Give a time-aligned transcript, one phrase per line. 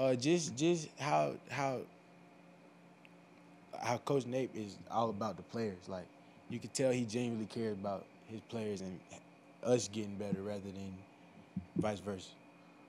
[0.00, 1.82] Uh, just just how how
[3.82, 5.88] how Coach Nate is all about the players.
[5.88, 6.08] Like
[6.48, 9.00] you could tell he genuinely cares about his players and
[9.62, 10.98] us getting better rather than
[11.76, 12.30] vice versa.